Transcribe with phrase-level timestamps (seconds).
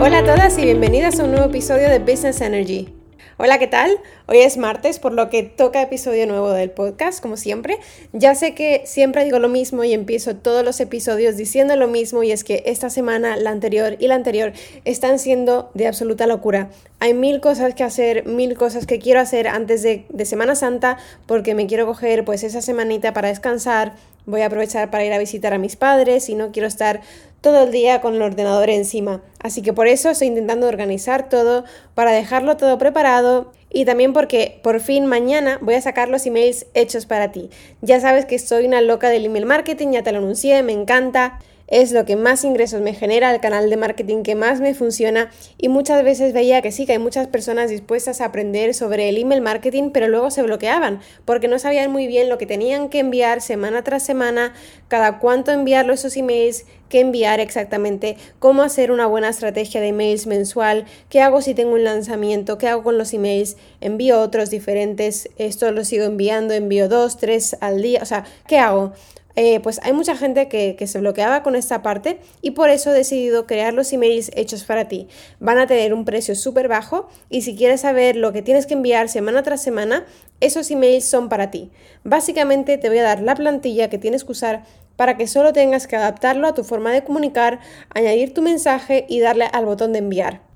[0.00, 2.92] Hola a todas y bienvenidas a un nuevo episodio de Business Energy.
[3.36, 3.90] Hola, ¿qué tal?
[4.26, 7.78] Hoy es martes, por lo que toca episodio nuevo del podcast, como siempre.
[8.12, 12.22] Ya sé que siempre digo lo mismo y empiezo todos los episodios diciendo lo mismo
[12.22, 14.52] y es que esta semana, la anterior y la anterior
[14.84, 16.70] están siendo de absoluta locura.
[17.00, 20.98] Hay mil cosas que hacer, mil cosas que quiero hacer antes de, de Semana Santa
[21.26, 23.94] porque me quiero coger pues esa semanita para descansar,
[24.26, 27.00] voy a aprovechar para ir a visitar a mis padres y no quiero estar
[27.40, 29.22] todo el día con el ordenador encima.
[29.38, 34.60] Así que por eso estoy intentando organizar todo para dejarlo todo preparado y también porque
[34.62, 37.50] por fin mañana voy a sacar los emails hechos para ti.
[37.82, 41.38] Ya sabes que soy una loca del email marketing, ya te lo anuncié, me encanta
[41.74, 45.32] es lo que más ingresos me genera, el canal de marketing que más me funciona
[45.58, 49.18] y muchas veces veía que sí, que hay muchas personas dispuestas a aprender sobre el
[49.18, 53.00] email marketing, pero luego se bloqueaban porque no sabían muy bien lo que tenían que
[53.00, 54.54] enviar semana tras semana,
[54.86, 60.28] cada cuánto enviar esos emails, qué enviar exactamente, cómo hacer una buena estrategia de emails
[60.28, 65.28] mensual, qué hago si tengo un lanzamiento, qué hago con los emails, envío otros diferentes,
[65.38, 68.92] esto lo sigo enviando, envío dos, tres al día, o sea, ¿qué hago?
[69.36, 72.90] Eh, pues hay mucha gente que, que, se bloqueaba con esta parte y por eso
[72.90, 75.08] he decidido crear los emails hechos para ti.
[75.40, 78.74] Van a tener un precio súper bajo y si quieres saber lo que tienes que
[78.74, 80.06] enviar semana tras semana,
[80.40, 81.72] esos emails son para ti.
[82.04, 84.62] Básicamente te voy a dar la plantilla que tienes que usar
[84.96, 87.58] para que solo tengas que adaptarlo a tu forma de comunicar,
[87.90, 90.53] añadir tu mensaje y darle al botón de enviar.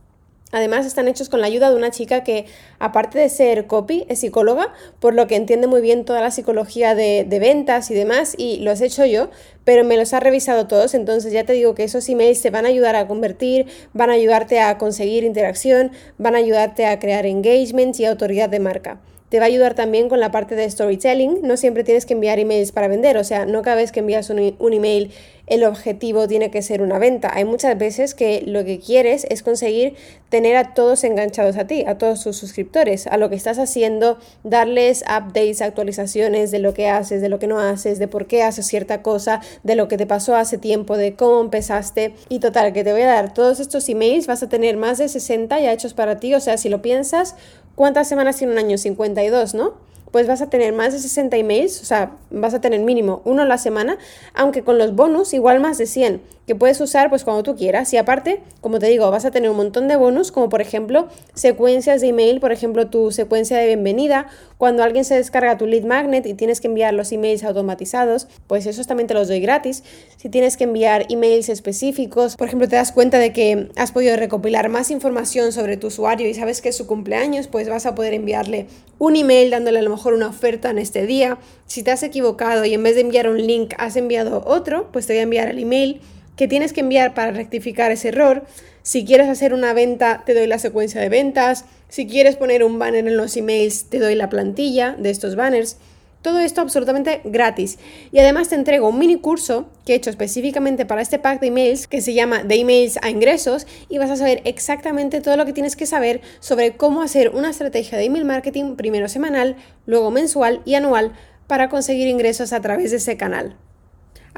[0.50, 2.46] Además están hechos con la ayuda de una chica que,
[2.78, 6.94] aparte de ser copy, es psicóloga, por lo que entiende muy bien toda la psicología
[6.94, 9.28] de, ventas y demás, y los he hecho yo,
[9.64, 12.64] pero me los ha revisado todos, entonces ya te digo que esos emails te van
[12.64, 17.26] a ayudar a convertir, van a ayudarte a conseguir interacción, van a ayudarte a crear
[17.26, 19.00] engagements y autoridad de marca.
[19.28, 21.40] Te va a ayudar también con la parte de storytelling.
[21.42, 24.30] No siempre tienes que enviar emails para vender, o sea, no cada vez que envías
[24.30, 25.12] un, un email
[25.48, 27.30] el objetivo tiene que ser una venta.
[27.32, 29.94] Hay muchas veces que lo que quieres es conseguir
[30.28, 34.18] tener a todos enganchados a ti, a todos tus suscriptores, a lo que estás haciendo,
[34.44, 38.42] darles updates, actualizaciones de lo que haces, de lo que no haces, de por qué
[38.42, 42.14] haces cierta cosa, de lo que te pasó hace tiempo, de cómo empezaste.
[42.28, 45.08] Y total, que te voy a dar todos estos emails, vas a tener más de
[45.08, 47.34] 60 ya hechos para ti, o sea, si lo piensas,
[47.78, 48.76] ¿cuántas semanas tiene un año?
[48.76, 49.74] 52, ¿no?
[50.10, 53.42] Pues vas a tener más de 60 emails, o sea, vas a tener mínimo uno
[53.42, 53.98] a la semana,
[54.34, 57.92] aunque con los bonus igual más de 100 que puedes usar pues cuando tú quieras.
[57.92, 61.08] Y aparte, como te digo, vas a tener un montón de bonus, como por ejemplo
[61.34, 65.84] secuencias de email, por ejemplo tu secuencia de bienvenida, cuando alguien se descarga tu lead
[65.84, 69.84] magnet y tienes que enviar los emails automatizados, pues esos también te los doy gratis.
[70.16, 74.16] Si tienes que enviar emails específicos, por ejemplo, te das cuenta de que has podido
[74.16, 77.94] recopilar más información sobre tu usuario y sabes que es su cumpleaños, pues vas a
[77.94, 78.66] poder enviarle
[78.98, 81.38] un email dándole a lo mejor una oferta en este día.
[81.66, 85.06] Si te has equivocado y en vez de enviar un link has enviado otro, pues
[85.06, 86.00] te voy a enviar el email
[86.36, 88.44] que tienes que enviar para rectificar ese error.
[88.82, 91.64] Si quieres hacer una venta, te doy la secuencia de ventas.
[91.88, 95.78] Si quieres poner un banner en los emails, te doy la plantilla de estos banners.
[96.22, 97.78] Todo esto absolutamente gratis.
[98.10, 101.46] Y además te entrego un mini curso que he hecho específicamente para este pack de
[101.46, 105.46] emails que se llama De emails a ingresos y vas a saber exactamente todo lo
[105.46, 110.10] que tienes que saber sobre cómo hacer una estrategia de email marketing primero semanal, luego
[110.10, 111.12] mensual y anual
[111.46, 113.56] para conseguir ingresos a través de ese canal.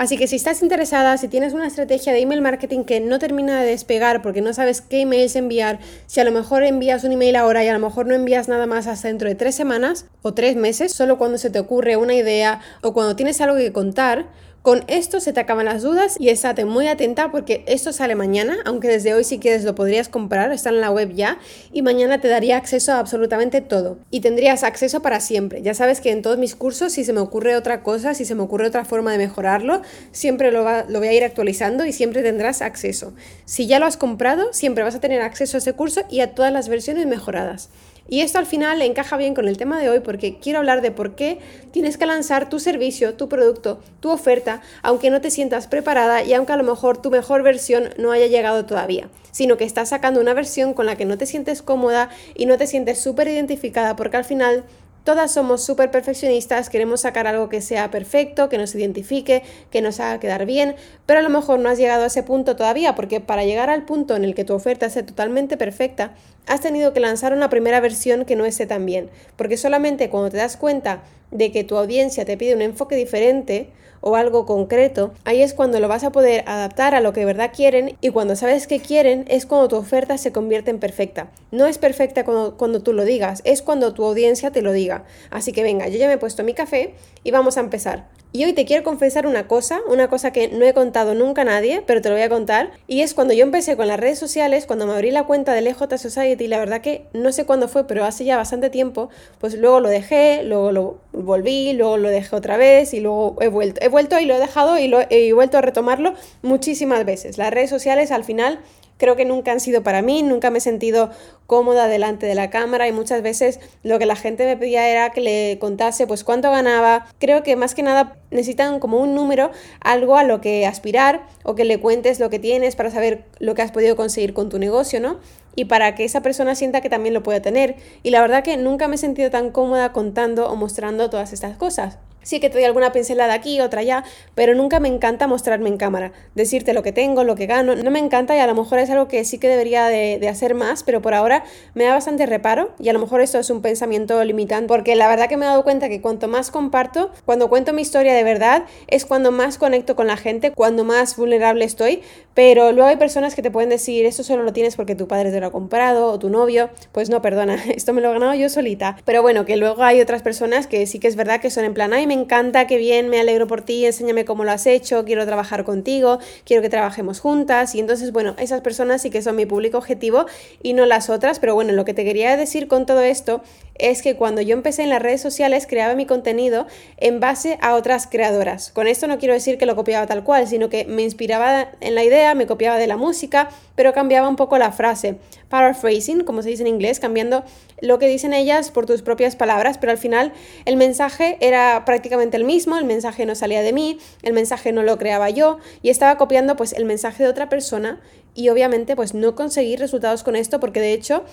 [0.00, 3.60] Así que si estás interesada, si tienes una estrategia de email marketing que no termina
[3.60, 7.36] de despegar porque no sabes qué emails enviar, si a lo mejor envías un email
[7.36, 10.32] ahora y a lo mejor no envías nada más hasta dentro de tres semanas o
[10.32, 14.24] tres meses, solo cuando se te ocurre una idea o cuando tienes algo que contar,
[14.62, 18.58] con esto se te acaban las dudas y estate muy atenta porque esto sale mañana,
[18.66, 21.38] aunque desde hoy si quieres lo podrías comprar, está en la web ya
[21.72, 25.62] y mañana te daría acceso a absolutamente todo y tendrías acceso para siempre.
[25.62, 28.34] Ya sabes que en todos mis cursos si se me ocurre otra cosa, si se
[28.34, 29.80] me ocurre otra forma de mejorarlo,
[30.12, 33.14] siempre lo, lo voy a ir actualizando y siempre tendrás acceso.
[33.46, 36.34] Si ya lo has comprado, siempre vas a tener acceso a ese curso y a
[36.34, 37.70] todas las versiones mejoradas.
[38.10, 40.90] Y esto al final encaja bien con el tema de hoy porque quiero hablar de
[40.90, 41.38] por qué
[41.70, 46.34] tienes que lanzar tu servicio, tu producto, tu oferta, aunque no te sientas preparada y
[46.34, 50.20] aunque a lo mejor tu mejor versión no haya llegado todavía, sino que estás sacando
[50.20, 53.94] una versión con la que no te sientes cómoda y no te sientes súper identificada
[53.94, 54.64] porque al final
[55.10, 59.98] Todas somos súper perfeccionistas, queremos sacar algo que sea perfecto, que nos identifique, que nos
[59.98, 63.18] haga quedar bien, pero a lo mejor no has llegado a ese punto todavía, porque
[63.18, 66.12] para llegar al punto en el que tu oferta sea totalmente perfecta,
[66.46, 70.30] has tenido que lanzar una primera versión que no esté tan bien, porque solamente cuando
[70.30, 75.12] te das cuenta de que tu audiencia te pide un enfoque diferente, o algo concreto,
[75.24, 78.10] ahí es cuando lo vas a poder adaptar a lo que de verdad quieren y
[78.10, 81.30] cuando sabes que quieren es cuando tu oferta se convierte en perfecta.
[81.50, 85.04] No es perfecta cuando, cuando tú lo digas, es cuando tu audiencia te lo diga.
[85.30, 86.94] Así que venga, yo ya me he puesto mi café
[87.24, 88.08] y vamos a empezar.
[88.32, 91.44] Y hoy te quiero confesar una cosa, una cosa que no he contado nunca a
[91.44, 92.70] nadie, pero te lo voy a contar.
[92.86, 95.66] Y es cuando yo empecé con las redes sociales, cuando me abrí la cuenta del
[95.66, 99.10] EJ Society, la verdad que no sé cuándo fue, pero hace ya bastante tiempo,
[99.40, 103.48] pues luego lo dejé, luego lo volví, luego lo dejé otra vez y luego he
[103.48, 103.80] vuelto.
[103.82, 107.38] He vuelto y lo he dejado y lo he vuelto a retomarlo muchísimas veces.
[107.38, 108.60] Las redes sociales al final
[109.00, 111.10] creo que nunca han sido para mí, nunca me he sentido
[111.46, 115.10] cómoda delante de la cámara y muchas veces lo que la gente me pedía era
[115.10, 117.06] que le contase pues cuánto ganaba.
[117.18, 119.50] Creo que más que nada necesitan como un número,
[119.80, 123.54] algo a lo que aspirar o que le cuentes lo que tienes para saber lo
[123.54, 125.18] que has podido conseguir con tu negocio, ¿no?
[125.56, 127.76] Y para que esa persona sienta que también lo puede tener.
[128.02, 131.56] Y la verdad que nunca me he sentido tan cómoda contando o mostrando todas estas
[131.56, 131.98] cosas.
[132.22, 135.76] Sí que te doy alguna pincelada aquí, otra allá, pero nunca me encanta mostrarme en
[135.76, 138.78] cámara, decirte lo que tengo, lo que gano, no me encanta y a lo mejor
[138.78, 141.44] es algo que sí que debería de, hacer más, pero por ahora
[141.74, 145.08] me da bastante reparo y a lo mejor esto es un pensamiento limitante, porque la
[145.08, 148.22] verdad que me he dado cuenta que cuanto más comparto, cuando cuento mi historia de
[148.22, 152.02] verdad, es cuando más conecto con la gente, cuando más vulnerable estoy,
[152.34, 155.30] pero luego hay personas que te pueden decir, esto solo lo tienes porque tu padre
[155.30, 158.34] te lo ha comprado o tu novio, pues no, perdona, esto me lo he ganado
[158.34, 161.50] yo solita, pero bueno, que luego hay otras personas que sí que es verdad que
[161.50, 164.50] son en plan, ay, me encanta, qué bien, me alegro por ti, enséñame cómo lo
[164.50, 167.76] has hecho, quiero trabajar contigo, quiero que trabajemos juntas.
[167.76, 170.26] Y entonces, bueno, esas personas sí que son mi público objetivo
[170.60, 171.38] y no las otras.
[171.38, 173.42] Pero bueno, lo que te quería decir con todo esto
[173.80, 176.66] es que cuando yo empecé en las redes sociales creaba mi contenido
[176.98, 178.70] en base a otras creadoras.
[178.72, 181.94] Con esto no quiero decir que lo copiaba tal cual, sino que me inspiraba en
[181.94, 185.18] la idea, me copiaba de la música, pero cambiaba un poco la frase.
[185.48, 187.44] Paraphrasing, como se dice en inglés, cambiando
[187.80, 190.32] lo que dicen ellas por tus propias palabras, pero al final
[190.64, 194.82] el mensaje era prácticamente el mismo, el mensaje no salía de mí, el mensaje no
[194.82, 198.00] lo creaba yo y estaba copiando pues el mensaje de otra persona
[198.34, 201.24] y obviamente pues no conseguí resultados con esto porque de hecho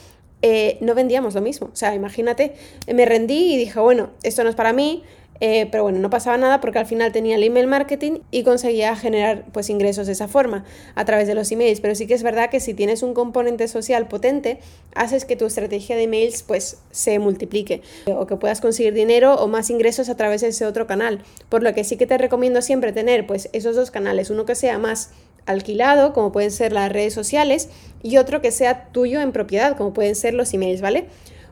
[0.42, 1.70] eh, no vendíamos lo mismo.
[1.72, 2.54] O sea, imagínate,
[2.94, 5.04] me rendí y dije, bueno, esto no es para mí,
[5.40, 8.96] eh, pero bueno, no pasaba nada porque al final tenía el email marketing y conseguía
[8.96, 11.80] generar pues ingresos de esa forma a través de los emails.
[11.80, 14.60] Pero sí que es verdad que si tienes un componente social potente,
[14.96, 19.48] haces que tu estrategia de emails pues se multiplique o que puedas conseguir dinero o
[19.48, 21.24] más ingresos a través de ese otro canal.
[21.50, 24.56] Por lo que sí que te recomiendo siempre tener pues esos dos canales, uno que
[24.56, 25.12] sea más
[25.48, 27.70] alquilado, como pueden ser las redes sociales,
[28.04, 31.06] y otro que sea tuyo en propiedad, como pueden ser los emails, ¿vale?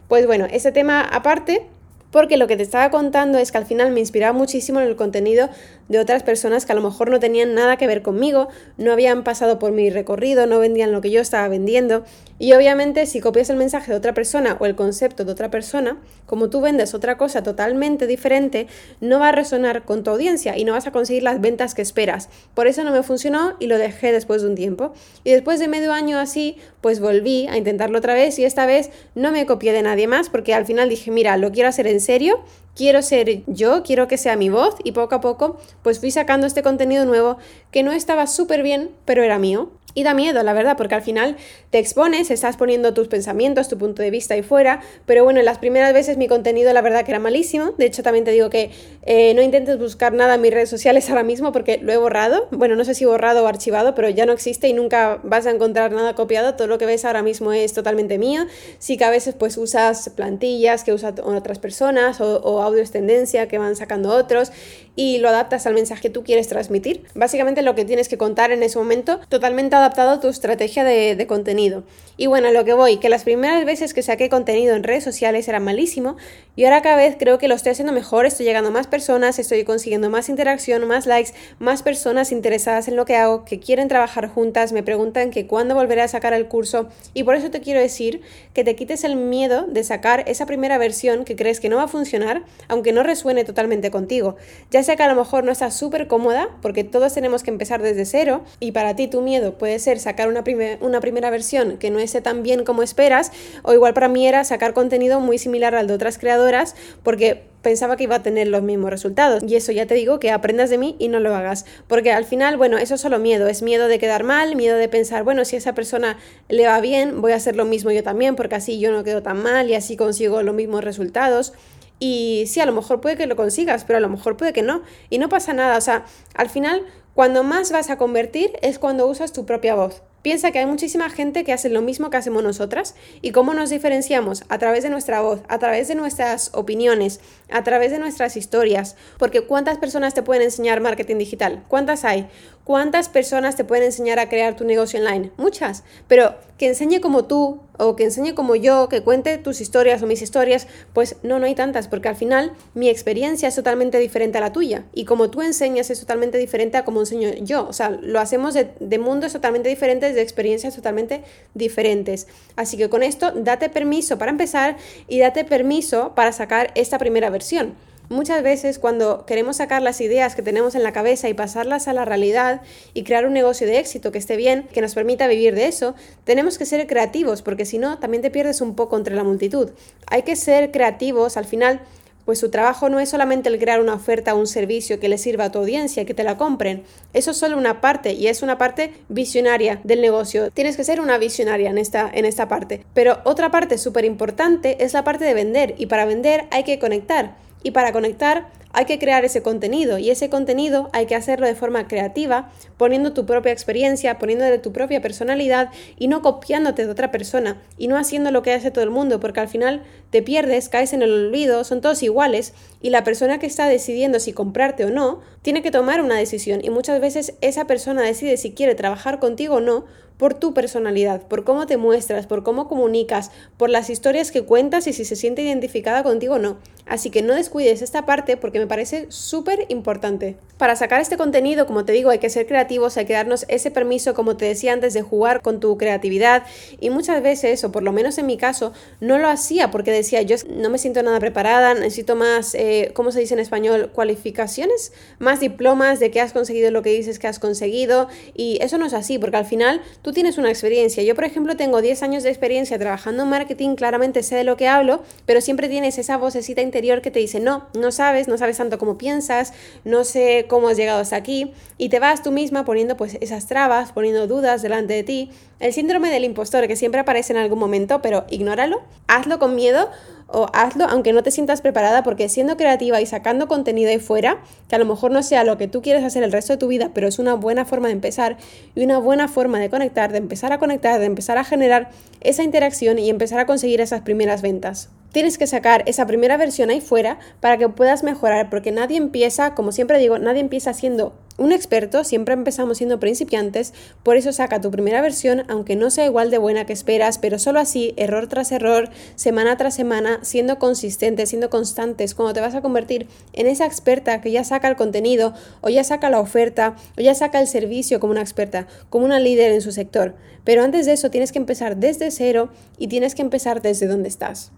[0.07, 1.65] Pues bueno, ese tema aparte,
[2.12, 4.95] porque lo que te estaba contando es que al final me inspiraba muchísimo en el
[4.95, 5.50] contenido
[5.89, 8.47] de otras personas que a lo mejor no tenían nada que ver conmigo,
[8.77, 12.06] no habían pasado por mi recorrido, no vendían lo que yo estaba vendiendo.
[12.38, 15.98] Y obviamente si copias el mensaje de otra persona o el concepto de otra persona,
[16.26, 18.68] como tú vendes otra cosa totalmente diferente,
[19.00, 21.82] no va a resonar con tu audiencia y no vas a conseguir las ventas que
[21.82, 22.30] esperas.
[22.54, 24.94] Por eso no me funcionó y lo dejé después de un tiempo.
[25.24, 28.90] Y después de medio año así, pues volví a intentarlo otra vez y esta vez
[29.16, 32.02] no me copié de nadie más porque al final dije, mira, lo quiero hacer en
[32.02, 32.44] serio
[32.76, 36.46] quiero ser yo, quiero que sea mi voz y poco a poco pues fui sacando
[36.46, 37.38] este contenido nuevo
[37.72, 39.72] que no estaba súper bien, pero era mío.
[39.97, 41.38] Y da miedo, la verdad, porque al final
[41.69, 45.45] te expones, estás poniendo tus pensamientos, tu punto de vista ahí fuera, pero bueno, en
[45.45, 48.50] las primeras veces mi contenido la verdad que era malísimo, de hecho también te digo
[48.50, 48.71] que
[49.03, 52.50] eh, no intentes buscar nada en mis redes sociales ahora mismo porque lo he borrado,
[52.51, 55.51] bueno, no sé si borrado o archivado, pero ya no existe y nunca vas a
[55.51, 58.45] encontrar nada copiado, todo lo que ves ahora mismo es totalmente mío,
[58.80, 63.47] sí que a veces pues usas plantillas que usan otras personas o, o audios tendencia
[63.47, 64.51] que van sacando otros
[64.97, 67.06] y lo adaptas al mensaje que tú quieres transmitir.
[67.15, 71.25] Básicamente lo que tienes que contar en ese momento, totalmente adaptado a tu estrategia de,
[71.27, 71.83] contenido.
[72.18, 75.04] Y bueno, a lo que voy, que las primeras veces que saqué contenido en redes
[75.04, 76.15] sociales era malísimo
[76.56, 79.37] y ahora cada vez creo que lo estoy haciendo mejor, estoy llegando a más personas,
[79.37, 83.89] estoy consiguiendo más interacción, más likes, más personas interesadas en lo que hago, que quieren
[83.89, 87.59] trabajar juntas, me preguntan que cuándo volveré a sacar el curso y por eso te
[87.59, 88.21] quiero decir
[88.54, 91.83] que te quites el miedo de sacar esa primera versión que crees que no va
[91.83, 94.37] a funcionar, aunque no resuene totalmente contigo.
[94.71, 97.81] Ya sé que a lo mejor no estás súper cómoda, porque todos tenemos que empezar
[97.81, 100.44] desde cero, y para ti tu miedo puede ser sacar una,
[100.82, 103.32] una primera versión que no esté tan bien como esperas,
[103.64, 107.98] o igual para mí era sacar contenido muy similar al de otras creadoras, porque pensaba
[107.98, 109.42] que iba a tener los mismos resultados.
[109.42, 111.66] Y eso ya te digo que aprendas de mí y no lo hagas.
[111.88, 113.48] Porque al final, bueno, eso es solo miedo.
[113.48, 116.80] Es miedo de quedar mal, miedo de pensar, bueno, si a esa persona le va
[116.80, 119.68] bien, voy a hacer lo mismo yo también, porque así yo no quedo tan mal
[119.68, 121.54] y así consigo los mismos resultados.
[121.98, 124.62] Y sí, a lo mejor puede que lo consigas, pero a lo mejor puede que
[124.62, 124.84] no.
[125.10, 125.76] Y no pasa nada.
[125.78, 126.06] O sea,
[126.36, 126.84] al final,
[127.16, 130.04] cuando más vas a convertir es cuando usas tu propia voz.
[130.22, 133.69] Piensa que hay muchísima gente que hace lo mismo que hacemos nosotras y cómo nos
[133.69, 138.36] diferenciamos a través de nuestra voz, a través de nuestras opiniones, a través de nuestras
[138.36, 138.98] historias.
[139.18, 141.64] Porque ¿cuántas personas te pueden enseñar marketing digital?
[141.69, 142.28] ¿Cuántas hay?
[142.66, 145.30] ¿Cuántas personas te pueden enseñar a crear tu negocio online?
[145.38, 150.02] Muchas, pero que enseñe como tú o que enseñe como yo, que cuente tus historias
[150.02, 154.00] o mis historias, pues no, no hay tantas, porque al final mi experiencia es totalmente
[154.00, 157.68] diferente a la tuya y como tú enseñas es totalmente diferente a como enseño yo.
[157.68, 162.26] O sea, lo hacemos de, de mundos totalmente diferentes, de experiencias totalmente diferentes.
[162.56, 167.30] Así que con esto, date permiso para empezar y date permiso para sacar esta primera
[167.30, 167.76] versión.
[168.09, 171.94] Muchas veces cuando queremos sacar las ideas que tenemos en la cabeza y pasarlas a
[171.94, 172.62] la realidad
[172.94, 175.95] y crear un negocio de éxito que esté bien, que nos permita vivir de eso,
[176.24, 179.71] tenemos que ser creativos porque si no, también te pierdes un poco entre la multitud.
[180.07, 181.81] Hay que ser creativos, al final
[182.26, 185.19] pues su trabajo no es solamente el crear una oferta o un servicio que le
[185.19, 186.83] sirva a tu audiencia, que te la compren.
[187.14, 190.50] Eso es solo una parte y es una parte visionaria del negocio.
[190.52, 192.83] Tienes que ser una visionaria en esta, en esta parte.
[192.95, 196.80] Pero otra parte súper importante es la parte de vender y para vender hay que
[196.80, 197.44] conectar.
[197.66, 201.56] Y para conectar hay que crear ese contenido y ese contenido hay que hacerlo de
[201.56, 207.10] forma creativa, poniendo tu propia experiencia, poniéndole tu propia personalidad y no copiándote de otra
[207.10, 209.81] persona y no haciendo lo que hace todo el mundo, porque al final
[210.12, 212.54] te pierdes, caes en el olvido, son todos iguales
[212.84, 216.60] y la persona que está decidiendo si comprarte o no tiene que tomar una decisión
[216.64, 219.86] y muchas veces esa persona decide si quiere trabajar contigo o no
[220.18, 224.88] por tu personalidad, por cómo te muestras, por cómo comunicas, por las historias que cuentas
[224.88, 226.57] y si se siente identificada contigo o no.
[226.86, 230.38] Así que no descuides esta parte porque me parece súper importante.
[230.57, 233.72] Para sacar este contenido, como te digo, hay que ser creativos, hay que darnos ese
[233.72, 236.44] permiso, como te decía antes, de jugar con tu creatividad.
[236.80, 240.22] Y muchas veces, o por lo menos en mi caso, no lo hacía porque decía,
[240.22, 243.90] yo no me siento nada preparada, necesito más, eh, ¿cómo se dice en español?
[243.92, 248.07] Cualificaciones, más diplomas de que has conseguido lo que dices que has conseguido.
[248.36, 251.02] Y eso no es así, porque al final tú tienes una experiencia.
[251.02, 254.56] Yo, por ejemplo, tengo 10 años de experiencia trabajando en marketing, claramente sé de lo
[254.56, 258.38] que hablo, pero siempre tienes esa vocecita interior que te dice, no, no sabes, no
[258.38, 259.52] sabes tanto como piensas,
[259.83, 263.47] no sé cómo has llegado hasta aquí, y te vas tú misma poniendo pues esas
[263.47, 265.31] trabas, poniendo dudas delante de ti.
[265.59, 269.90] El síndrome del impostor que siempre aparece en algún momento, pero ignóralo, hazlo con miedo
[270.28, 274.40] o hazlo aunque no te sientas preparada porque siendo creativa y sacando contenido ahí fuera,
[274.68, 276.68] que a lo mejor no sea lo que tú quieres hacer el resto de tu
[276.68, 278.38] vida, pero es una buena forma de empezar
[278.76, 281.90] y una buena forma de conectar, de empezar a conectar, de empezar a generar
[282.21, 284.90] esa interacción y empezar a conseguir esas primeras ventas.
[285.16, 289.56] Tienes que sacar esa primera versión ahí fuera para que puedas mejorar, porque nadie empieza,
[289.56, 294.60] como siempre digo, nadie empieza siendo un experto, siempre empezamos siendo principiantes, por eso saca
[294.60, 298.28] tu primera versión, aunque no sea igual de buena que esperas, pero solo así, error
[298.28, 303.48] tras error, semana tras semana, siendo consistentes, siendo constantes, cuando te vas a convertir en
[303.48, 307.40] esa experta que ya saca el contenido, o ya saca la oferta, o ya saca
[307.40, 310.16] el servicio como una experta, como una líder en su sector.
[310.44, 314.10] Pero antes de eso tienes que empezar desde cero y tienes que empezar desde donde
[314.10, 314.52] estás.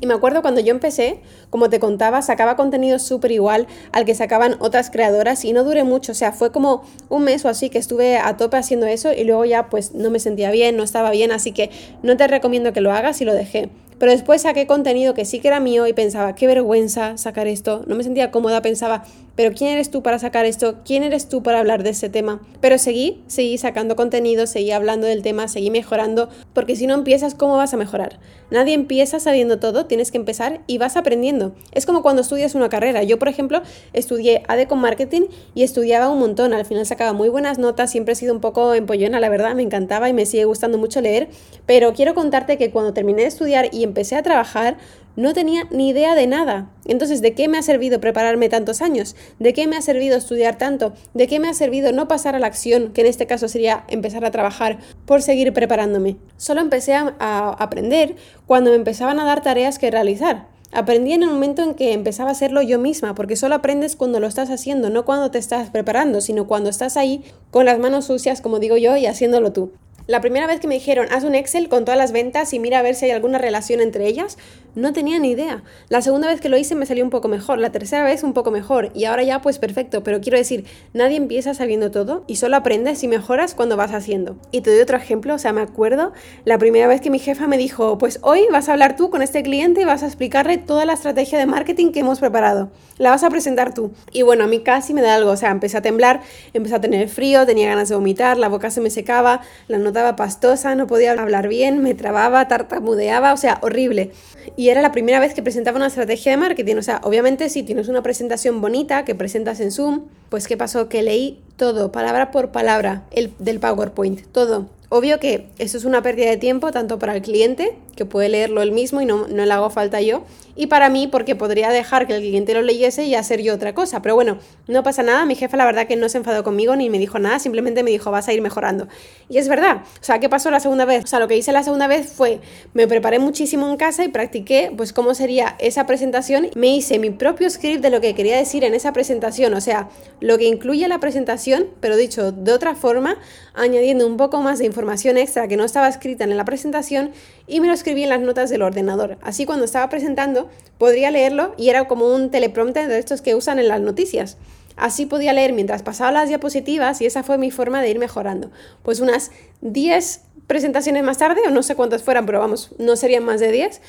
[0.00, 4.14] Y me acuerdo cuando yo empecé, como te contaba, sacaba contenido súper igual al que
[4.14, 7.70] sacaban otras creadoras y no duré mucho, o sea, fue como un mes o así
[7.70, 10.82] que estuve a tope haciendo eso y luego ya pues no me sentía bien, no
[10.82, 11.70] estaba bien, así que
[12.02, 13.70] no te recomiendo que lo hagas y lo dejé.
[14.02, 17.84] Pero después saqué contenido que sí que era mío y pensaba, qué vergüenza sacar esto.
[17.86, 20.76] No me sentía cómoda, pensaba, pero ¿quién eres tú para sacar esto?
[20.84, 22.40] ¿Quién eres tú para hablar de ese tema?
[22.60, 27.34] Pero seguí, seguí sacando contenido, seguí hablando del tema, seguí mejorando, porque si no empiezas,
[27.34, 28.18] ¿cómo vas a mejorar?
[28.50, 31.54] Nadie empieza sabiendo todo, tienes que empezar y vas aprendiendo.
[31.72, 33.02] Es como cuando estudias una carrera.
[33.02, 33.62] Yo, por ejemplo,
[33.94, 35.22] estudié AD con marketing
[35.54, 36.52] y estudiaba un montón.
[36.52, 39.62] Al final sacaba muy buenas notas, siempre he sido un poco empollona, la verdad, me
[39.62, 41.30] encantaba y me sigue gustando mucho leer.
[41.64, 44.76] Pero quiero contarte que cuando terminé de estudiar y empecé a trabajar,
[45.16, 46.70] no tenía ni idea de nada.
[46.84, 49.16] Entonces, ¿de qué me ha servido prepararme tantos años?
[49.38, 50.94] ¿De qué me ha servido estudiar tanto?
[51.14, 53.84] ¿De qué me ha servido no pasar a la acción, que en este caso sería
[53.88, 56.16] empezar a trabajar por seguir preparándome?
[56.36, 57.12] Solo empecé a,
[57.58, 58.16] aprender
[58.46, 60.46] cuando me empezaban a dar tareas que realizar.
[60.72, 64.20] Aprendí en el momento en que empezaba a hacerlo yo misma, porque solo aprendes cuando
[64.20, 68.06] lo estás haciendo, no cuando te estás preparando, sino cuando estás ahí con las manos
[68.06, 69.72] sucias, como digo yo, y haciéndolo tú.
[70.08, 72.80] La primera vez que me dijeron, haz un Excel con todas las ventas y mira
[72.80, 74.36] a ver si hay alguna relación entre ellas,
[74.74, 75.62] no tenía ni idea.
[75.90, 78.32] La segunda vez que lo hice me salió un poco mejor, la tercera vez un
[78.32, 82.36] poco mejor y ahora ya pues perfecto, pero quiero decir, nadie empieza sabiendo todo y
[82.36, 84.36] solo aprendes y mejoras cuando vas haciendo.
[84.50, 86.12] Y te doy otro ejemplo, o sea, me acuerdo
[86.44, 89.22] la primera vez que mi jefa me dijo, pues hoy vas a hablar tú con
[89.22, 92.70] este cliente y vas a explicarle toda la estrategia de marketing que hemos preparado.
[92.98, 93.92] La vas a presentar tú.
[94.12, 96.22] Y bueno, a mí casi me da algo, o sea, empecé a temblar,
[96.54, 100.16] empecé a tener frío, tenía ganas de vomitar, la boca se me secaba, la notaba
[100.16, 104.10] pastosa, no podía hablar bien, me trababa, tartamudeaba, o sea, horrible.
[104.56, 106.76] Y era la primera vez que presentaba una estrategia de marketing.
[106.76, 110.88] O sea, obviamente si tienes una presentación bonita que presentas en Zoom, pues ¿qué pasó?
[110.88, 116.02] Que leí todo, palabra por palabra, el, del PowerPoint, todo Obvio que eso es una
[116.02, 119.46] pérdida de tiempo tanto para el cliente, que puede leerlo él mismo y no, no
[119.46, 123.04] le hago falta yo, y para mí porque podría dejar que el cliente lo leyese
[123.04, 124.02] y hacer yo otra cosa.
[124.02, 124.36] Pero bueno,
[124.68, 127.18] no pasa nada, mi jefa la verdad que no se enfadó conmigo ni me dijo
[127.18, 128.86] nada, simplemente me dijo vas a ir mejorando.
[129.30, 131.04] Y es verdad, o sea, ¿qué pasó la segunda vez?
[131.04, 132.40] O sea, lo que hice la segunda vez fue,
[132.74, 137.08] me preparé muchísimo en casa y practiqué pues cómo sería esa presentación, me hice mi
[137.08, 139.88] propio script de lo que quería decir en esa presentación, o sea,
[140.20, 143.16] lo que incluye la presentación, pero dicho de otra forma,
[143.54, 147.12] añadiendo un poco más de información información extra que no estaba escrita en la presentación
[147.46, 149.16] y me lo escribí en las notas del ordenador.
[149.22, 153.60] Así cuando estaba presentando podría leerlo y era como un teleprompter de estos que usan
[153.60, 154.38] en las noticias.
[154.76, 158.50] Así podía leer mientras pasaba las diapositivas y esa fue mi forma de ir mejorando.
[158.82, 163.22] Pues unas 10 presentaciones más tarde, o no sé cuántas fueran, pero vamos, no serían
[163.22, 163.80] más de 10,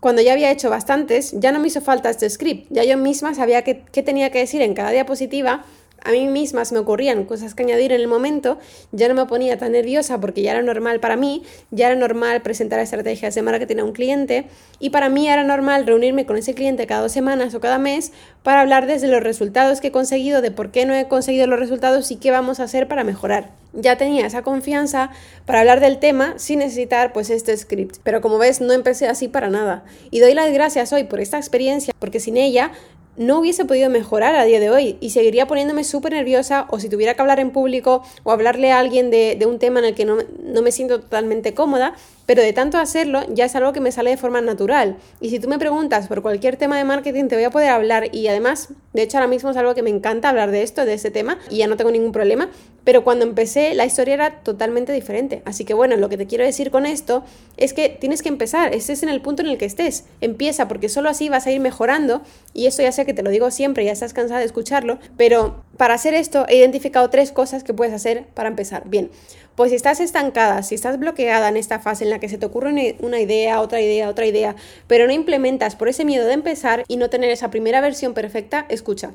[0.00, 3.34] cuando ya había hecho bastantes, ya no me hizo falta este script, ya yo misma
[3.34, 5.64] sabía qué, tenía que decir en cada diapositiva
[6.08, 8.58] a mí misma me ocurrían cosas que añadir en el momento,
[8.92, 12.40] ya no me ponía tan nerviosa porque ya era normal para mí, ya era normal
[12.40, 14.46] presentar estrategias de marketing a un cliente
[14.80, 18.12] y para mí era normal reunirme con ese cliente cada dos semanas o cada mes
[18.42, 21.58] para hablar desde los resultados que he conseguido, de por qué no he conseguido los
[21.58, 23.50] resultados y qué vamos a hacer para mejorar.
[23.74, 25.10] Ya tenía esa confianza
[25.44, 27.98] para hablar del tema sin necesitar pues este script.
[28.02, 29.84] Pero como ves, no empecé así para nada.
[30.10, 32.72] Y doy las gracias hoy por esta experiencia porque sin ella
[33.18, 36.88] no hubiese podido mejorar a día de hoy y seguiría poniéndome súper nerviosa o si
[36.88, 39.94] tuviera que hablar en público o hablarle a alguien de, de un tema en el
[39.94, 41.94] que no, no, me siento totalmente cómoda,
[42.26, 44.96] pero de tanto hacerlo ya es algo que me sale de forma natural.
[45.20, 48.14] Y si tú me preguntas por cualquier tema de marketing te voy a poder hablar
[48.14, 50.94] y además, de hecho ahora mismo es algo que me encanta hablar de esto, de
[50.94, 52.48] ese tema y ya no tengo ningún problema,
[52.88, 55.42] pero cuando empecé la historia era totalmente diferente.
[55.44, 57.22] Así que bueno, lo que te quiero decir con esto
[57.58, 60.88] es que tienes que empezar, estés en el punto en el que estés, empieza porque
[60.88, 62.22] solo así vas a ir mejorando
[62.54, 65.62] y eso ya sé que te lo digo siempre, ya estás cansada de escucharlo, pero
[65.76, 68.88] para hacer esto he identificado tres cosas que puedes hacer para empezar.
[68.88, 69.10] Bien,
[69.54, 72.46] pues si estás estancada, si estás bloqueada en esta fase en la que se te
[72.46, 76.84] ocurre una idea, otra idea, otra idea, pero no implementas por ese miedo de empezar
[76.88, 79.12] y no tener esa primera versión perfecta, escucha.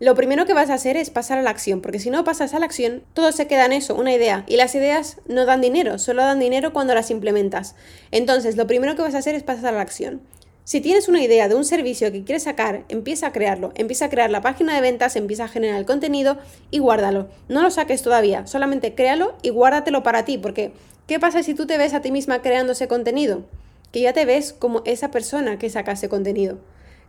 [0.00, 2.54] Lo primero que vas a hacer es pasar a la acción, porque si no pasas
[2.54, 4.44] a la acción, todo se queda en eso, una idea.
[4.48, 7.76] Y las ideas no dan dinero, solo dan dinero cuando las implementas.
[8.10, 10.22] Entonces, lo primero que vas a hacer es pasar a la acción.
[10.64, 14.10] Si tienes una idea de un servicio que quieres sacar, empieza a crearlo, empieza a
[14.10, 16.38] crear la página de ventas, empieza a generar el contenido
[16.70, 17.28] y guárdalo.
[17.48, 20.72] No lo saques todavía, solamente créalo y guárdatelo para ti, porque
[21.08, 23.44] ¿qué pasa si tú te ves a ti misma creando ese contenido?
[23.90, 26.58] Que ya te ves como esa persona que saca ese contenido.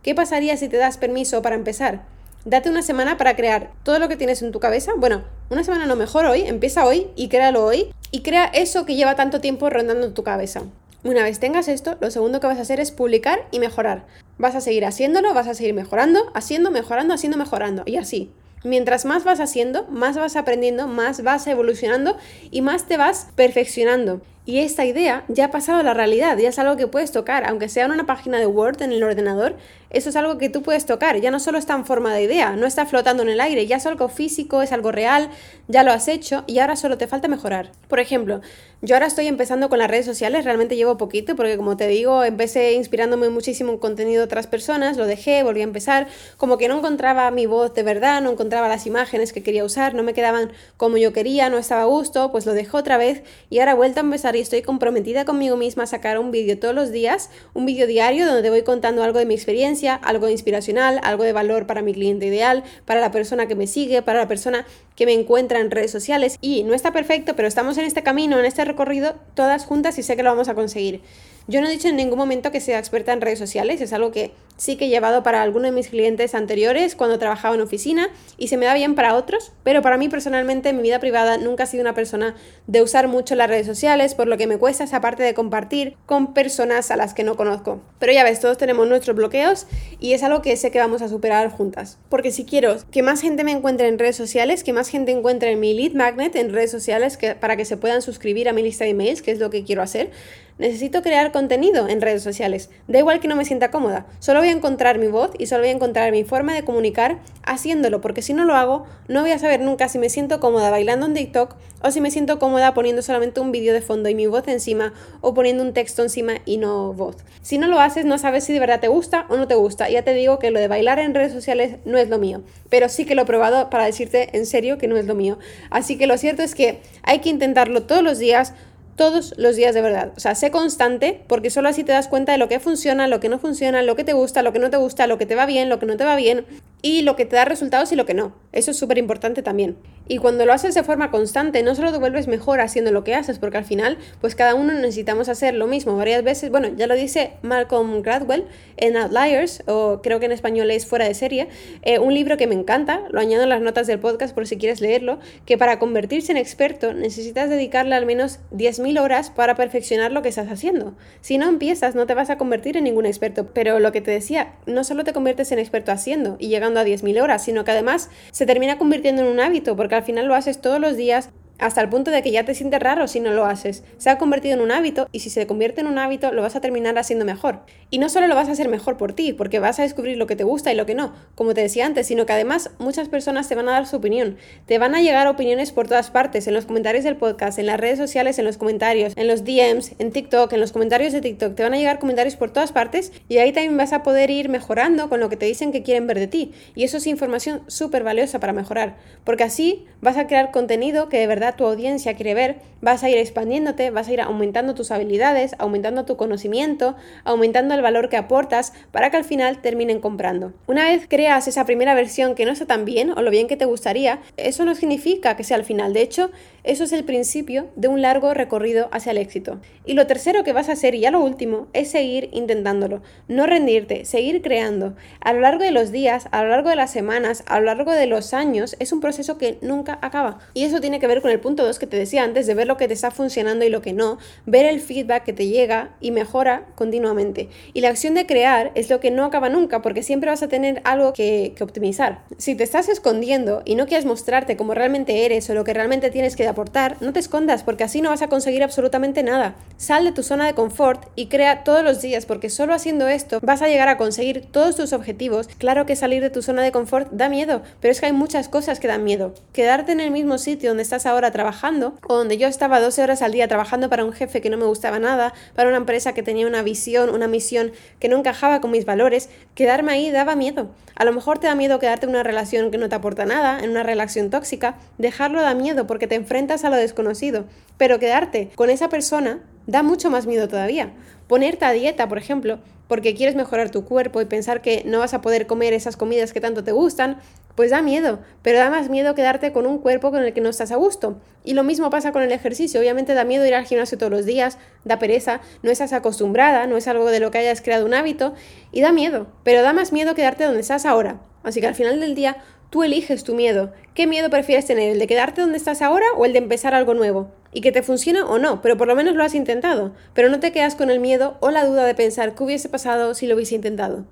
[0.02, 2.06] ¿Qué pasaría si te das permiso para empezar?
[2.44, 4.92] Date una semana para crear todo lo que tienes en tu cabeza.
[4.98, 8.96] Bueno, una semana no mejor hoy, empieza hoy y créalo hoy y crea eso que
[8.96, 10.62] lleva tanto tiempo rondando tu cabeza.
[11.04, 14.04] Una vez tengas esto, lo segundo que vas a hacer es publicar y mejorar.
[14.36, 17.82] Vas a seguir haciéndolo, vas a seguir mejorando, haciendo, mejorando, haciendo, mejorando.
[17.86, 18.30] Y así.
[18.62, 22.16] Mientras más vas haciendo, más vas aprendiendo, más vas evolucionando
[22.50, 24.20] y más te vas perfeccionando.
[24.46, 27.48] Y esta idea ya ha pasado a la realidad, ya es algo que puedes tocar,
[27.48, 29.56] aunque sea en una página de Word en el ordenador,
[29.88, 32.56] eso es algo que tú puedes tocar, ya no solo está en forma de idea,
[32.56, 35.30] no está flotando en el aire, ya es algo físico, es algo real,
[35.68, 37.70] ya lo has hecho y ahora solo te falta mejorar.
[37.88, 38.40] Por ejemplo,
[38.82, 42.24] yo ahora estoy empezando con las redes sociales, realmente llevo poquito porque como te digo,
[42.24, 46.66] empecé inspirándome muchísimo en contenido de otras personas, lo dejé, volví a empezar, como que
[46.66, 50.12] no encontraba mi voz de verdad, no encontraba las imágenes que quería usar, no me
[50.12, 53.74] quedaban como yo quería, no estaba a gusto, pues lo dejé otra vez y ahora
[53.74, 57.30] vuelto a empezar y estoy comprometida conmigo misma a sacar un vídeo todos los días,
[57.54, 61.32] un vídeo diario donde te voy contando algo de mi experiencia, algo inspiracional, algo de
[61.32, 64.66] valor para mi cliente ideal, para la persona que me sigue, para la persona
[64.96, 68.38] que me encuentra en redes sociales y no está perfecto, pero estamos en este camino,
[68.38, 71.00] en este recorrido, todas juntas y sé que lo vamos a conseguir.
[71.46, 74.12] Yo no he dicho en ningún momento que sea experta en redes sociales, es algo
[74.12, 78.08] que sí que he llevado para algunos de mis clientes anteriores cuando trabajaba en oficina
[78.36, 81.38] y se me da bien para otros, pero para mí personalmente en mi vida privada
[81.38, 82.34] nunca he sido una persona
[82.66, 85.96] de usar mucho las redes sociales, por lo que me cuesta esa parte de compartir
[86.06, 87.80] con personas a las que no conozco.
[87.98, 89.66] Pero ya ves, todos tenemos nuestros bloqueos
[90.00, 91.98] y es algo que sé que vamos a superar juntas.
[92.08, 95.52] Porque si quiero que más gente me encuentre en redes sociales, que más gente encuentre
[95.52, 98.62] en mi lead magnet en redes sociales que, para que se puedan suscribir a mi
[98.62, 100.10] lista de emails, que es lo que quiero hacer,
[100.58, 102.70] necesito crear contenido en redes sociales.
[102.88, 105.62] Da igual que no me sienta cómoda, solo voy a encontrar mi voz y solo
[105.62, 109.32] voy a encontrar mi forma de comunicar haciéndolo, porque si no lo hago, no voy
[109.32, 112.72] a saber nunca si me siento cómoda bailando en TikTok o si me siento cómoda
[112.72, 116.34] poniendo solamente un vídeo de fondo y mi voz encima o poniendo un texto encima
[116.46, 117.16] y no voz.
[117.42, 119.90] Si no lo haces, no sabes si de verdad te gusta o no te gusta.
[119.90, 122.88] Ya te digo que lo de bailar en redes sociales no es lo mío, pero
[122.88, 125.38] sí que lo he probado para decirte en serio que no es lo mío.
[125.68, 128.54] Así que lo cierto es que hay que intentarlo todos los días
[128.96, 130.12] todos los días de verdad.
[130.16, 133.20] O sea, sé constante porque solo así te das cuenta de lo que funciona, lo
[133.20, 135.34] que no funciona, lo que te gusta, lo que no te gusta, lo que te
[135.34, 136.46] va bien, lo que no te va bien.
[136.84, 138.34] Y lo que te da resultados y lo que no.
[138.52, 139.78] Eso es súper importante también.
[140.06, 143.14] Y cuando lo haces de forma constante, no solo te vuelves mejor haciendo lo que
[143.14, 146.50] haces, porque al final, pues cada uno necesitamos hacer lo mismo varias veces.
[146.50, 148.44] Bueno, ya lo dice Malcolm Gladwell
[148.76, 151.48] en Outliers, o creo que en español es Fuera de Serie,
[151.80, 154.58] eh, un libro que me encanta, lo añado en las notas del podcast por si
[154.58, 160.12] quieres leerlo, que para convertirse en experto necesitas dedicarle al menos 10.000 horas para perfeccionar
[160.12, 160.94] lo que estás haciendo.
[161.22, 163.46] Si no empiezas, no te vas a convertir en ningún experto.
[163.54, 166.84] Pero lo que te decía, no solo te conviertes en experto haciendo y llegando a
[166.84, 170.34] 10.000 horas, sino que además se termina convirtiendo en un hábito, porque al final lo
[170.34, 173.32] haces todos los días hasta el punto de que ya te sientes raro si no
[173.32, 173.84] lo haces.
[173.98, 176.56] Se ha convertido en un hábito y si se convierte en un hábito lo vas
[176.56, 177.60] a terminar haciendo mejor.
[177.90, 180.26] Y no solo lo vas a hacer mejor por ti, porque vas a descubrir lo
[180.26, 183.08] que te gusta y lo que no, como te decía antes, sino que además muchas
[183.08, 184.36] personas te van a dar su opinión.
[184.66, 187.78] Te van a llegar opiniones por todas partes, en los comentarios del podcast, en las
[187.78, 191.54] redes sociales, en los comentarios, en los DMs, en TikTok, en los comentarios de TikTok.
[191.54, 194.48] Te van a llegar comentarios por todas partes y ahí también vas a poder ir
[194.48, 196.52] mejorando con lo que te dicen que quieren ver de ti.
[196.74, 201.18] Y eso es información súper valiosa para mejorar, porque así vas a crear contenido que
[201.18, 204.90] de verdad tu audiencia quiere ver, vas a ir expandiéndote, vas a ir aumentando tus
[204.90, 210.52] habilidades, aumentando tu conocimiento, aumentando el valor que aportas para que al final terminen comprando.
[210.66, 213.56] Una vez creas esa primera versión que no está tan bien o lo bien que
[213.56, 215.92] te gustaría, eso no significa que sea el final.
[215.92, 216.30] De hecho,
[216.64, 219.60] eso es el principio de un largo recorrido hacia el éxito.
[219.84, 223.02] Y lo tercero que vas a hacer, y ya lo último, es seguir intentándolo.
[223.28, 224.94] No rendirte, seguir creando.
[225.20, 227.92] A lo largo de los días, a lo largo de las semanas, a lo largo
[227.92, 230.38] de los años, es un proceso que nunca acaba.
[230.54, 232.66] Y eso tiene que ver con el punto 2 que te decía antes, de ver
[232.66, 235.94] lo que te está funcionando y lo que no, ver el feedback que te llega
[236.00, 237.50] y mejora continuamente.
[237.74, 240.48] Y la acción de crear es lo que no acaba nunca, porque siempre vas a
[240.48, 242.24] tener algo que, que optimizar.
[242.38, 246.10] Si te estás escondiendo y no quieres mostrarte como realmente eres o lo que realmente
[246.10, 249.54] tienes que aportar, no te escondas porque así no vas a conseguir absolutamente nada.
[249.76, 253.40] Sal de tu zona de confort y crea todos los días porque solo haciendo esto
[253.42, 255.48] vas a llegar a conseguir todos tus objetivos.
[255.58, 258.48] Claro que salir de tu zona de confort da miedo, pero es que hay muchas
[258.48, 259.34] cosas que dan miedo.
[259.52, 263.22] Quedarte en el mismo sitio donde estás ahora trabajando o donde yo estaba 12 horas
[263.22, 266.22] al día trabajando para un jefe que no me gustaba nada, para una empresa que
[266.22, 270.70] tenía una visión, una misión que no encajaba con mis valores, quedarme ahí daba miedo.
[270.96, 273.58] A lo mejor te da miedo quedarte en una relación que no te aporta nada,
[273.60, 277.46] en una relación tóxica, dejarlo da miedo porque te enfrentas a lo desconocido,
[277.78, 280.92] pero quedarte con esa persona da mucho más miedo todavía.
[281.26, 285.14] Ponerte a dieta, por ejemplo, porque quieres mejorar tu cuerpo y pensar que no vas
[285.14, 287.18] a poder comer esas comidas que tanto te gustan,
[287.54, 290.50] pues da miedo, pero da más miedo quedarte con un cuerpo con el que no
[290.50, 291.20] estás a gusto.
[291.44, 294.26] Y lo mismo pasa con el ejercicio, obviamente da miedo ir al gimnasio todos los
[294.26, 297.94] días, da pereza, no estás acostumbrada, no es algo de lo que hayas creado un
[297.94, 298.34] hábito,
[298.70, 301.20] y da miedo, pero da más miedo quedarte donde estás ahora.
[301.42, 302.38] Así que al final del día
[302.74, 303.72] Tú eliges tu miedo.
[303.94, 304.90] ¿Qué miedo prefieres tener?
[304.90, 307.30] ¿El de quedarte donde estás ahora o el de empezar algo nuevo?
[307.52, 309.92] Y que te funcione o no, pero por lo menos lo has intentado.
[310.12, 313.14] Pero no te quedas con el miedo o la duda de pensar qué hubiese pasado
[313.14, 314.06] si lo hubiese intentado.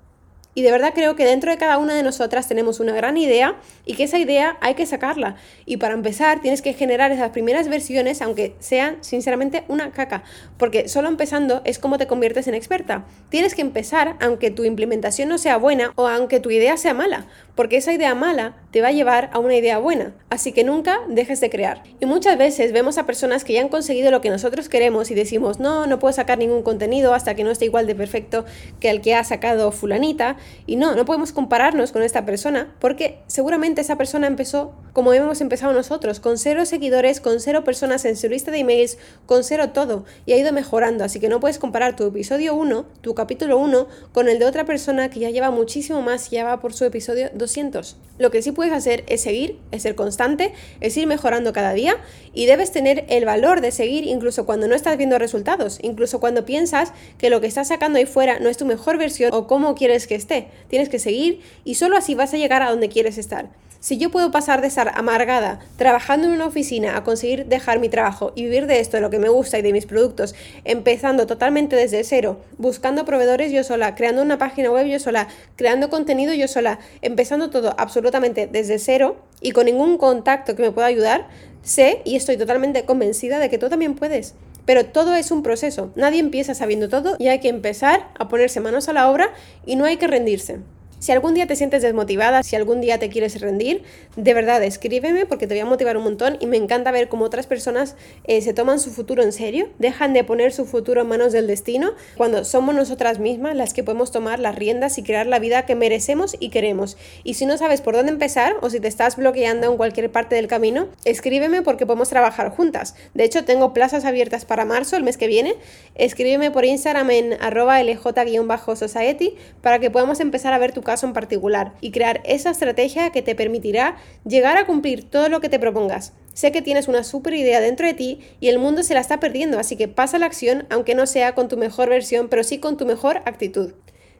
[0.55, 3.55] Y de verdad creo que dentro de cada una de nosotras tenemos una gran idea
[3.85, 5.35] y que esa idea hay que sacarla.
[5.65, 10.23] Y para empezar tienes que generar esas primeras versiones, aunque sean sinceramente una caca.
[10.57, 13.05] Porque solo empezando es como te conviertes en experta.
[13.29, 17.25] Tienes que empezar aunque tu implementación no sea buena o aunque tu idea sea mala.
[17.55, 20.13] Porque esa idea mala te va a llevar a una idea buena.
[20.29, 21.83] Así que nunca dejes de crear.
[21.99, 25.15] Y muchas veces vemos a personas que ya han conseguido lo que nosotros queremos y
[25.15, 28.45] decimos, no, no puedo sacar ningún contenido hasta que no esté igual de perfecto
[28.79, 33.19] que el que ha sacado fulanita y no, no podemos compararnos con esta persona porque
[33.27, 38.15] seguramente esa persona empezó como hemos empezado nosotros, con cero seguidores, con cero personas en
[38.15, 41.03] su lista de emails, con cero todo y ha ido mejorando.
[41.03, 44.65] Así que no puedes comparar tu episodio 1, tu capítulo 1, con el de otra
[44.65, 47.97] persona que ya lleva muchísimo más y ya va por su episodio 200.
[48.19, 51.97] Lo que sí puedes hacer es seguir, es ser constante, es ir mejorando cada día
[52.33, 56.45] y debes tener el valor de seguir incluso cuando no estás viendo resultados, incluso cuando
[56.45, 59.73] piensas que lo que estás sacando ahí fuera no es tu mejor versión o cómo
[59.73, 60.32] quieres que esté.
[60.67, 63.49] Tienes que seguir y solo así vas a llegar a donde quieres estar.
[63.83, 67.89] Si yo puedo pasar de estar amargada trabajando en una oficina a conseguir dejar mi
[67.89, 71.27] trabajo y vivir de esto, de lo que me gusta y de mis productos, empezando
[71.27, 76.33] totalmente desde cero, buscando proveedores yo sola, creando una página web yo sola, creando contenido
[76.33, 81.27] yo sola, empezando todo absolutamente desde cero y con ningún contacto que me pueda ayudar,
[81.61, 84.33] sé y estoy totalmente convencida de que tú también puedes.
[84.65, 85.91] Pero todo es un proceso.
[85.95, 89.33] Nadie empieza sabiendo todo y hay que empezar a ponerse manos a la obra
[89.65, 90.59] y no hay que rendirse.
[91.03, 93.83] Si algún día te sientes desmotivada, si algún día te quieres rendir,
[94.15, 97.25] de verdad escríbeme porque te voy a motivar un montón y me encanta ver cómo
[97.25, 101.09] otras personas eh, se toman su futuro en serio, dejan de poner su futuro en
[101.09, 105.27] manos del destino, cuando somos nosotras mismas las que podemos tomar las riendas y crear
[105.27, 106.95] la vida que merecemos y queremos.
[107.25, 110.37] Y si no sabes por dónde empezar o si te estás bloqueando en cualquier parte
[110.37, 112.95] del camino, escríbeme porque podemos trabajar juntas.
[113.13, 115.55] De hecho, tengo plazas abiertas para marzo, el mes que viene.
[115.95, 121.07] Escríbeme por Instagram en arroba lj-society para que podamos empezar a ver tu caso caso
[121.07, 125.49] en particular y crear esa estrategia que te permitirá llegar a cumplir todo lo que
[125.49, 126.13] te propongas.
[126.35, 129.19] Sé que tienes una super idea dentro de ti y el mundo se la está
[129.19, 132.59] perdiendo, así que pasa la acción, aunque no sea con tu mejor versión, pero sí
[132.59, 133.73] con tu mejor actitud.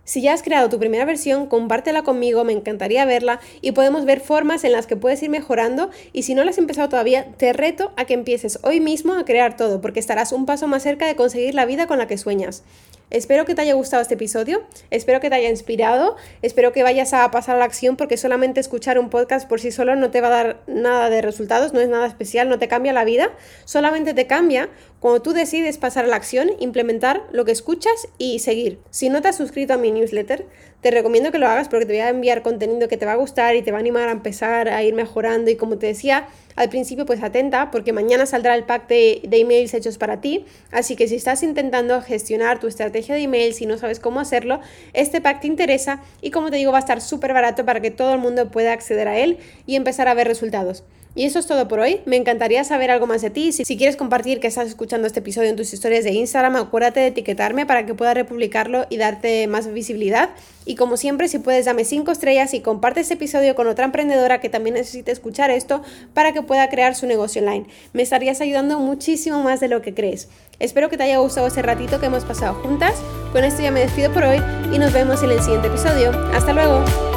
[0.03, 4.19] Si ya has creado tu primera versión, compártela conmigo, me encantaría verla y podemos ver
[4.19, 7.53] formas en las que puedes ir mejorando y si no la has empezado todavía, te
[7.53, 11.05] reto a que empieces hoy mismo a crear todo porque estarás un paso más cerca
[11.05, 12.63] de conseguir la vida con la que sueñas.
[13.13, 17.13] Espero que te haya gustado este episodio, espero que te haya inspirado, espero que vayas
[17.13, 20.19] a pasar a la acción porque solamente escuchar un podcast por sí solo no te
[20.19, 23.31] va a dar nada de resultados, no es nada especial, no te cambia la vida,
[23.65, 24.67] solamente te cambia
[25.03, 28.79] cuando tú decides pasar a la acción, implementar lo que escuchas y seguir.
[28.89, 30.45] Si no te has suscrito a mi newsletter,
[30.79, 33.17] te recomiendo que lo hagas porque te voy a enviar contenido que te va a
[33.17, 36.29] gustar y te va a animar a empezar a ir mejorando y como te decía,
[36.55, 40.45] al principio pues atenta porque mañana saldrá el pack de, emails hechos para ti.
[40.71, 44.61] Así que si estás intentando gestionar tu estrategia de emails y no sabes cómo hacerlo,
[44.93, 47.91] este pack te interesa y como te digo va a estar súper barato para que
[47.91, 50.85] todo el mundo pueda acceder a él y empezar a ver resultados.
[51.15, 52.01] Y eso es todo por hoy.
[52.05, 53.51] Me encantaría saber algo más de ti.
[53.51, 57.07] Si, quieres compartir que estás escuchando este episodio en tus historias de Instagram, acuérdate de
[57.07, 60.31] etiquetarme para que pueda republicarlo y darte más visibilidad.
[60.65, 64.41] Y como siempre, si puedes, dame 5 estrellas y comparte este episodio con otra emprendedora
[64.41, 67.67] que también necesite escuchar esto para que pueda crear su negocio online.
[67.91, 70.29] Me estarías ayudando muchísimo más de lo que crees.
[70.59, 72.95] Espero que te haya gustado ese ratito que hemos pasado juntas.
[73.31, 74.37] Con esto ya me despido por hoy
[74.73, 76.11] y nos vemos en el siguiente episodio.
[76.33, 77.12] Hasta luego.